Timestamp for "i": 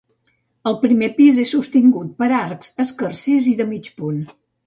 3.55-3.57